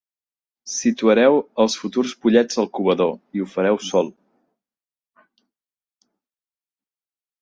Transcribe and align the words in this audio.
Situareu 0.75 1.35
els 1.63 1.75
futurs 1.81 2.13
pollets 2.25 2.59
al 2.63 2.69
covador, 2.77 3.13
i 3.37 3.43
ho 3.43 3.49
fareu 3.51 3.77
sol. 3.91 4.13